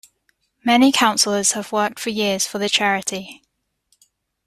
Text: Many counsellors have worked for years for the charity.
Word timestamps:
Many 0.65 0.91
counsellors 0.91 1.51
have 1.51 1.71
worked 1.71 1.99
for 1.99 2.09
years 2.09 2.47
for 2.47 2.57
the 2.57 2.67
charity. 2.69 3.43